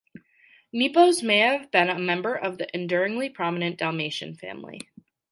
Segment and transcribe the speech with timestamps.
[0.73, 4.79] Nepos may have been a member of an enduringly prominent Dalmatian family.